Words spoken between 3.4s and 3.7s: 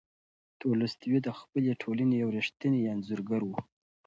و.